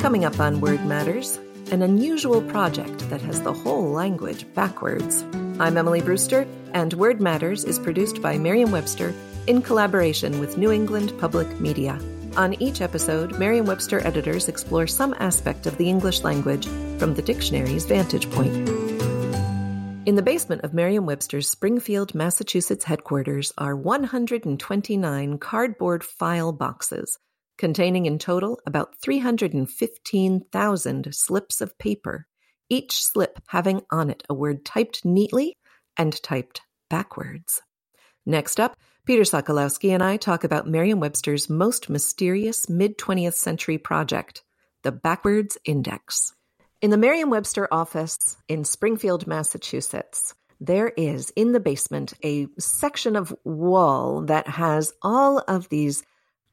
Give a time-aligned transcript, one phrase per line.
[0.00, 1.38] Coming up on Word Matters,
[1.70, 5.22] an unusual project that has the whole language backwards.
[5.60, 9.12] I'm Emily Brewster, and Word Matters is produced by Merriam Webster
[9.46, 12.00] in collaboration with New England Public Media.
[12.38, 17.22] On each episode, Merriam Webster editors explore some aspect of the English language from the
[17.22, 18.54] dictionary's vantage point.
[20.06, 27.18] In the basement of Merriam Webster's Springfield, Massachusetts headquarters are 129 cardboard file boxes
[27.60, 32.26] containing in total about 315,000 slips of paper,
[32.70, 35.58] each slip having on it a word typed neatly
[35.96, 37.60] and typed backwards.
[38.24, 43.76] Next up, Peter Sokolowski and I talk about Merriam Webster's most mysterious mid 20th century
[43.76, 44.42] project,
[44.82, 46.32] the Backwards Index.
[46.80, 53.16] In the Merriam Webster office in Springfield, Massachusetts, there is in the basement a section
[53.16, 56.02] of wall that has all of these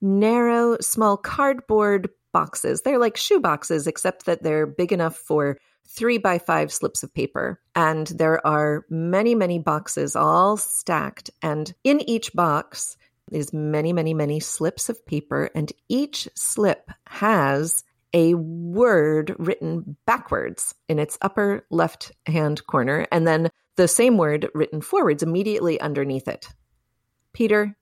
[0.02, 2.82] narrow, small cardboard boxes.
[2.82, 7.14] They're like shoe boxes, except that they're big enough for three by five slips of
[7.14, 7.60] paper.
[7.76, 11.30] And there are many, many boxes all stacked.
[11.42, 12.98] And in each box
[13.32, 15.50] is many, many, many slips of paper.
[15.56, 23.28] And each slip has a word written backwards in its upper left hand corner, and
[23.28, 26.48] then the same word written forwards immediately underneath it.
[27.34, 27.78] Peter,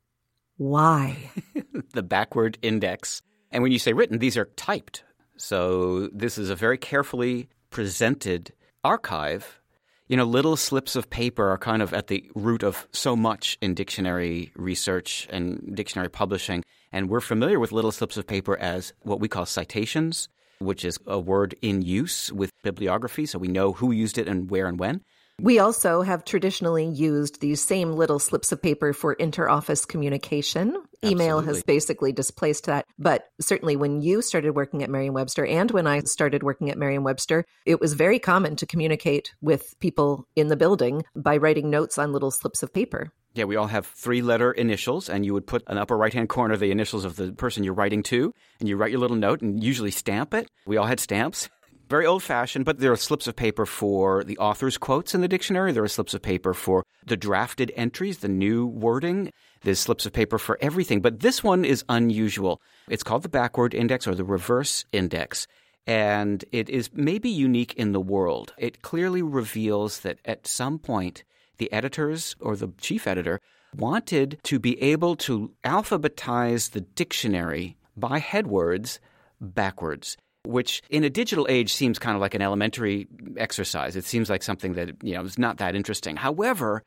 [0.58, 1.32] why?
[1.94, 3.22] the backward index.
[3.52, 5.04] And when you say written, these are typed.
[5.38, 8.54] So this is a very carefully presented
[8.84, 9.60] archive.
[10.08, 13.58] You know, little slips of paper are kind of at the root of so much
[13.62, 16.64] in dictionary research and dictionary publishing.
[16.92, 20.98] And we're familiar with little slips of paper as what we call citations, which is
[21.08, 23.26] a word in use with bibliography.
[23.26, 25.02] So we know who used it and where and when.
[25.42, 30.70] We also have traditionally used these same little slips of paper for interoffice communication.
[30.70, 31.12] Absolutely.
[31.12, 32.86] Email has basically displaced that.
[32.98, 36.78] But certainly when you started working at Merriam Webster and when I started working at
[36.78, 41.70] Merriam Webster, it was very common to communicate with people in the building by writing
[41.70, 43.12] notes on little slips of paper.
[43.36, 46.30] Yeah, we all have three letter initials, and you would put an upper right hand
[46.30, 49.42] corner the initials of the person you're writing to, and you write your little note
[49.42, 50.50] and usually stamp it.
[50.66, 51.50] We all had stamps
[51.90, 55.28] very old fashioned, but there are slips of paper for the author's quotes in the
[55.28, 55.72] dictionary.
[55.72, 59.32] There are slips of paper for the drafted entries, the new wording.
[59.62, 61.02] There's slips of paper for everything.
[61.02, 62.62] But this one is unusual.
[62.90, 65.48] It's called the backward index or the reverse index.
[65.88, 68.54] And it is maybe unique in the world.
[68.58, 71.24] It clearly reveals that at some point,
[71.58, 73.40] the editors or the chief editor
[73.76, 79.00] wanted to be able to alphabetize the dictionary by headwords
[79.40, 83.08] backwards which in a digital age seems kind of like an elementary
[83.38, 83.96] exercise.
[83.96, 86.16] It seems like something that, you know, is not that interesting.
[86.16, 86.84] However,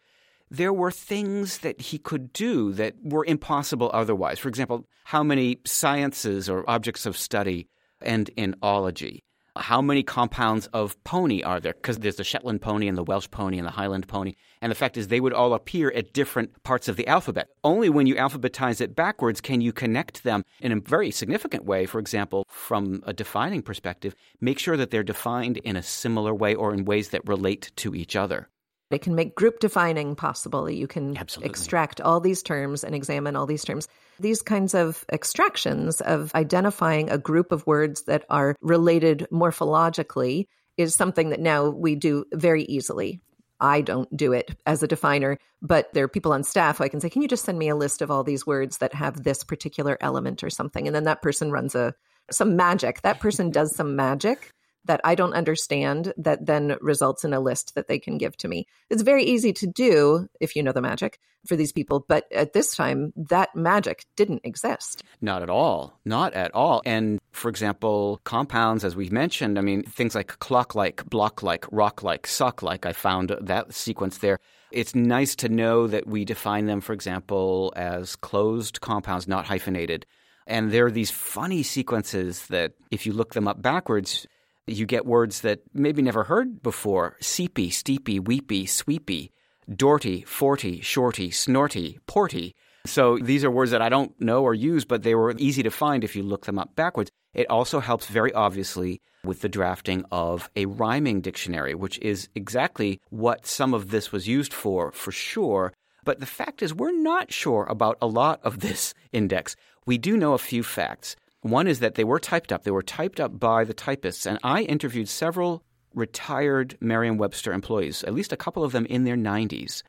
[0.50, 4.38] there were things that he could do that were impossible otherwise.
[4.38, 7.68] For example, how many sciences or objects of study
[8.02, 9.24] end in ology?
[9.58, 11.74] How many compounds of pony are there?
[11.74, 14.34] Because there's the Shetland pony and the Welsh pony and the Highland pony.
[14.60, 17.48] And the fact is, they would all appear at different parts of the alphabet.
[17.62, 21.86] Only when you alphabetize it backwards can you connect them in a very significant way.
[21.86, 26.54] For example, from a defining perspective, make sure that they're defined in a similar way
[26.54, 28.48] or in ways that relate to each other.
[28.90, 30.68] It can make group defining possible.
[30.70, 31.50] You can Absolutely.
[31.50, 33.86] extract all these terms and examine all these terms.
[34.18, 40.46] These kinds of extractions of identifying a group of words that are related morphologically
[40.78, 43.20] is something that now we do very easily.
[43.60, 46.88] I don't do it as a definer, but there are people on staff who I
[46.88, 49.22] can say, Can you just send me a list of all these words that have
[49.22, 50.86] this particular element or something?
[50.86, 51.94] And then that person runs a
[52.30, 53.02] some magic.
[53.02, 54.52] That person does some magic
[54.88, 58.48] that I don't understand that then results in a list that they can give to
[58.48, 58.66] me.
[58.90, 62.52] It's very easy to do if you know the magic for these people, but at
[62.52, 65.02] this time, that magic didn't exist.
[65.20, 65.98] Not at all.
[66.04, 66.82] Not at all.
[66.84, 71.64] And for example, compounds, as we mentioned, I mean, things like clock like, block like,
[71.70, 74.38] rock like, sock like, I found that sequence there.
[74.72, 80.06] It's nice to know that we define them, for example, as closed compounds, not hyphenated.
[80.46, 84.26] And there are these funny sequences that, if you look them up backwards,
[84.70, 89.32] you get words that maybe never heard before seepy, steepy, weepy, sweepy,
[89.70, 92.54] dorty, forty, shorty, snorty, porty.
[92.86, 95.70] So these are words that I don't know or use, but they were easy to
[95.70, 97.10] find if you look them up backwards.
[97.34, 103.00] It also helps very obviously with the drafting of a rhyming dictionary, which is exactly
[103.10, 105.72] what some of this was used for, for sure.
[106.04, 109.56] But the fact is, we're not sure about a lot of this index.
[109.84, 111.16] We do know a few facts.
[111.42, 112.64] One is that they were typed up.
[112.64, 114.26] They were typed up by the typists.
[114.26, 115.62] And I interviewed several
[115.94, 119.82] retired Merriam Webster employees, at least a couple of them in their 90s.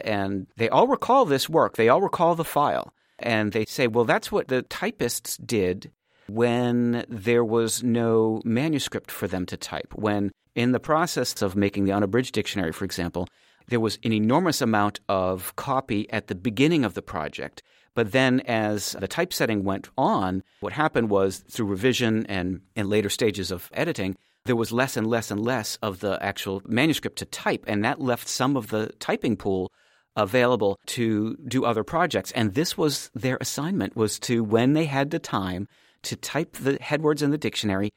[0.00, 2.92] And they all recall this work, they all recall the file.
[3.18, 5.90] And they say, well, that's what the typists did
[6.28, 9.94] when there was no manuscript for them to type.
[9.94, 13.26] When, in the process of making the unabridged dictionary, for example,
[13.68, 17.62] there was an enormous amount of copy at the beginning of the project.
[17.94, 23.08] But then, as the typesetting went on, what happened was through revision and in later
[23.08, 27.24] stages of editing, there was less and less and less of the actual manuscript to
[27.24, 27.64] type.
[27.66, 29.72] And that left some of the typing pool
[30.14, 32.32] available to do other projects.
[32.32, 35.66] And this was their assignment was to, when they had the time,
[36.02, 37.92] to type the headwords in the dictionary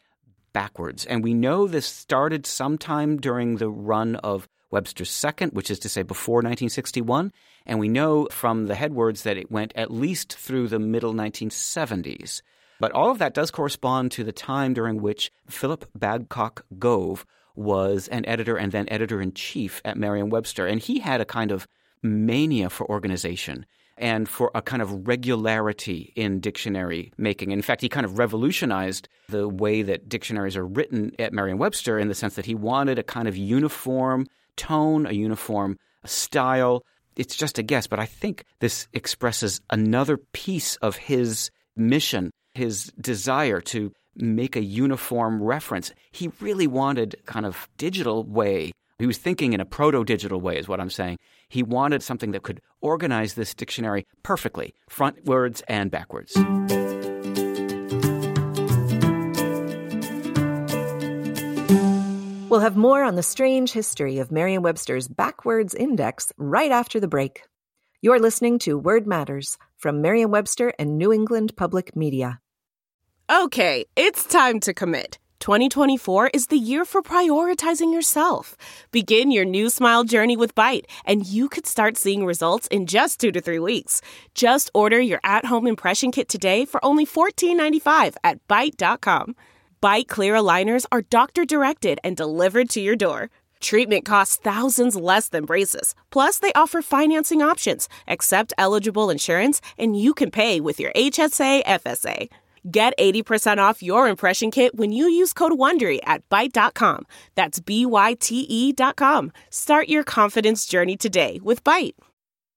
[0.54, 1.06] backwards.
[1.06, 5.90] And we know this started sometime during the run of Webster's second, which is to
[5.90, 7.32] say before 1961.
[7.66, 12.42] And we know from the headwords that it went at least through the middle 1970s.
[12.80, 17.26] But all of that does correspond to the time during which Philip Babcock Gove
[17.56, 20.66] was an editor and then editor in chief at Merriam Webster.
[20.66, 21.68] And he had a kind of
[22.02, 23.66] mania for organization
[23.98, 27.52] and for a kind of regularity in dictionary making.
[27.52, 32.00] In fact, he kind of revolutionized the way that dictionaries are written at Merriam Webster
[32.00, 34.26] in the sense that he wanted a kind of uniform
[34.60, 36.84] tone, a uniform style.
[37.16, 42.92] It's just a guess, but I think this expresses another piece of his mission, his
[43.00, 45.92] desire to make a uniform reference.
[46.12, 48.72] He really wanted kind of digital way.
[49.00, 51.18] He was thinking in a proto digital way, is what I'm saying.
[51.48, 56.36] He wanted something that could organize this dictionary perfectly, frontwards and backwards.
[62.50, 67.08] We'll have more on the strange history of Merriam Webster's backwards index right after the
[67.08, 67.44] break.
[68.02, 72.40] You're listening to Word Matters from Merriam Webster and New England Public Media.
[73.30, 75.20] Okay, it's time to commit.
[75.42, 78.58] 2024 is the year for prioritizing yourself.
[78.92, 83.20] Begin your new smile journey with Byte, and you could start seeing results in just
[83.20, 84.02] two to three weeks.
[84.34, 89.36] Just order your at home impression kit today for only $14.95 at Byte.com.
[89.82, 93.30] Byte clear aligners are doctor directed and delivered to your door.
[93.62, 95.96] Treatment costs thousands less than braces.
[96.10, 101.64] Plus, they offer financing options, accept eligible insurance, and you can pay with your HSA
[101.64, 102.30] FSA.
[102.70, 107.06] Get 80% off your impression kit when you use code WONDERY at Byte.com.
[107.36, 109.32] That's B-Y-T-E dot com.
[109.50, 111.94] Start your confidence journey today with Byte.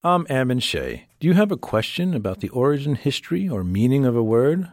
[0.03, 1.07] I'm Ammon Shea.
[1.21, 4.73] Do you have a question about the origin, history, or meaning of a word?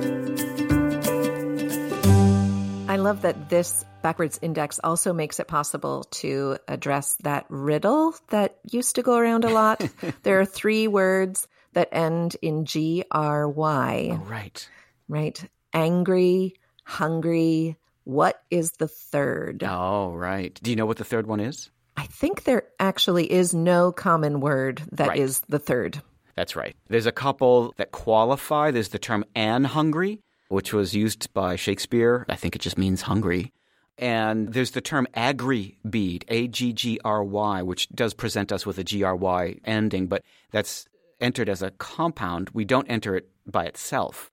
[3.01, 8.95] love that this backwards index also makes it possible to address that riddle that used
[8.95, 9.83] to go around a lot.
[10.23, 14.09] there are three words that end in G R Y.
[14.11, 14.69] Oh, right.
[15.07, 15.43] Right.
[15.73, 17.77] Angry, hungry.
[18.03, 19.63] What is the third?
[19.63, 20.59] Oh, right.
[20.61, 21.69] Do you know what the third one is?
[21.95, 25.19] I think there actually is no common word that right.
[25.19, 26.01] is the third.
[26.35, 26.75] That's right.
[26.87, 28.71] There's a couple that qualify.
[28.71, 30.19] There's the term an hungry,
[30.51, 32.25] which was used by Shakespeare.
[32.29, 33.51] I think it just means hungry.
[33.97, 38.65] And there's the term aggry bead, A G G R Y, which does present us
[38.65, 40.85] with a G R Y ending, but that's
[41.19, 42.49] entered as a compound.
[42.53, 44.31] We don't enter it by itself.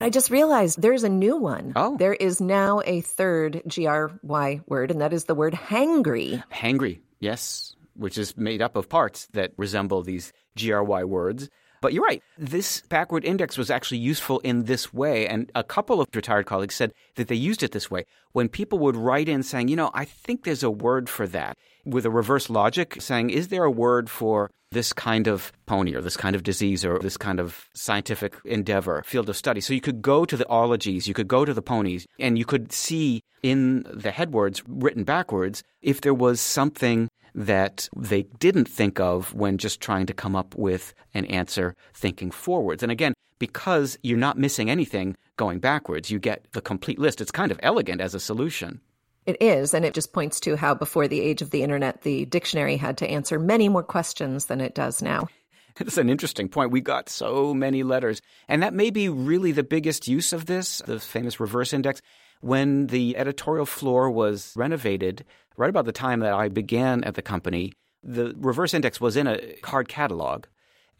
[0.00, 1.72] I just realized there's a new one.
[1.74, 1.96] Oh.
[1.96, 6.42] There is now a third G R Y word, and that is the word hangry.
[6.52, 11.48] Hangry, yes, which is made up of parts that resemble these G R Y words.
[11.80, 12.22] But you're right.
[12.36, 15.26] This backward index was actually useful in this way.
[15.26, 18.04] And a couple of retired colleagues said that they used it this way.
[18.32, 21.56] When people would write in saying, you know, I think there's a word for that,
[21.84, 26.02] with a reverse logic, saying, is there a word for this kind of pony or
[26.02, 29.60] this kind of disease or this kind of scientific endeavor, field of study?
[29.60, 32.44] So you could go to the ologies, you could go to the ponies, and you
[32.44, 39.00] could see in the headwords written backwards if there was something that they didn't think
[39.00, 42.82] of when just trying to come up with an answer thinking forwards.
[42.82, 47.20] And again, because you're not missing anything going backwards, you get the complete list.
[47.20, 48.80] It's kind of elegant as a solution.
[49.26, 52.24] It is, and it just points to how before the age of the internet, the
[52.24, 55.28] dictionary had to answer many more questions than it does now.
[55.80, 56.72] It's an interesting point.
[56.72, 58.20] We got so many letters.
[58.48, 62.02] And that may be really the biggest use of this, the famous reverse index.
[62.40, 65.24] When the editorial floor was renovated,
[65.56, 69.26] right about the time that I began at the company, the reverse index was in
[69.26, 70.46] a card catalog.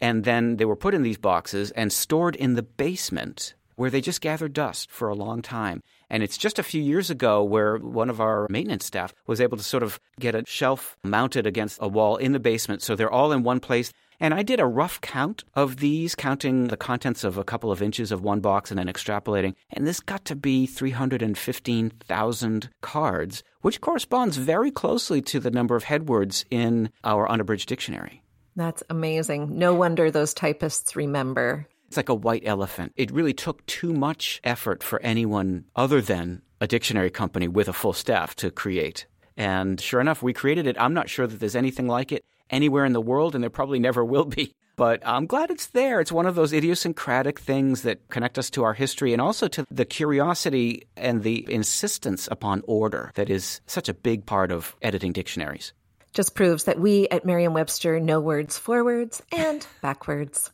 [0.01, 4.01] And then they were put in these boxes and stored in the basement where they
[4.01, 5.81] just gathered dust for a long time.
[6.09, 9.57] And it's just a few years ago where one of our maintenance staff was able
[9.57, 13.11] to sort of get a shelf mounted against a wall in the basement so they're
[13.11, 13.93] all in one place.
[14.19, 17.81] And I did a rough count of these, counting the contents of a couple of
[17.81, 19.55] inches of one box and then extrapolating.
[19.71, 25.85] And this got to be 315,000 cards, which corresponds very closely to the number of
[25.85, 28.21] headwords in our unabridged dictionary.
[28.57, 29.57] That's amazing.
[29.57, 31.65] No wonder those typists remember.
[31.89, 32.93] It's like a white elephant.
[32.95, 37.73] It really took too much effort for anyone other than a dictionary company with a
[37.73, 39.07] full staff to create.
[39.35, 40.79] And sure enough, we created it.
[40.79, 43.79] I'm not sure that there's anything like it anywhere in the world, and there probably
[43.79, 44.53] never will be.
[44.75, 45.99] But I'm glad it's there.
[45.99, 49.65] It's one of those idiosyncratic things that connect us to our history and also to
[49.69, 55.11] the curiosity and the insistence upon order that is such a big part of editing
[55.11, 55.73] dictionaries.
[56.13, 60.49] Just proves that we at Merriam Webster know words forwards and backwards.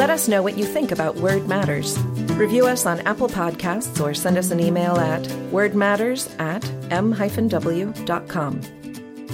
[0.00, 1.98] Let us know what you think about Word Matters.
[2.32, 5.20] Review us on Apple Podcasts or send us an email at
[5.52, 8.60] wordmatters at m-w.com.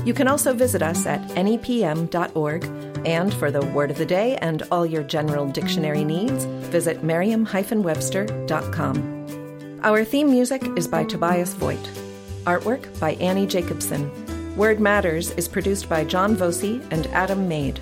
[0.05, 2.65] You can also visit us at nepm.org,
[3.07, 9.79] and for the word of the day and all your general dictionary needs, visit merriam-webster.com.
[9.85, 11.89] Our theme music is by Tobias Voigt.
[12.43, 14.57] Artwork by Annie Jacobson.
[14.57, 17.79] Word Matters is produced by John Voci and Adam Maid.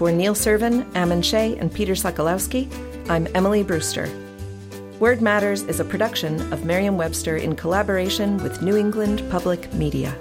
[0.00, 2.70] For Neil Serven, Ammon Shea, and Peter Sokolowski,
[3.10, 4.08] I'm Emily Brewster.
[4.98, 10.16] Word Matters is a production of Merriam Webster in collaboration with New England Public Media.